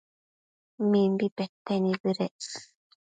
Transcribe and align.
Mimbi 0.89 1.25
pete 1.35 1.73
nibëdec 1.83 2.39